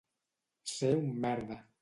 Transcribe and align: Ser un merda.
Ser 0.71 0.91
un 1.03 1.13
merda. 1.27 1.61